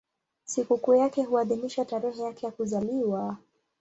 [0.45, 3.37] Sikukuu yake huadhimishwa tarehe yake ya kuzaliwa.